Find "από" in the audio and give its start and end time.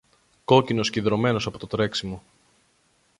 1.45-1.57